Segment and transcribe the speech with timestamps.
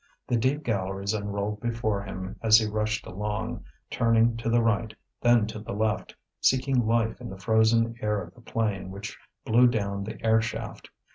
[0.25, 5.45] The deep galleries unrolled before him as he rushed along, turning to the right, then
[5.45, 10.03] to the left, seeking life in the frozen air of the plain which blew down
[10.03, 10.89] the air shaft.